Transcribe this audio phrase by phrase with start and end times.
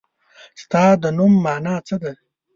[0.61, 2.11] ستا د نوم مانا څه ده؟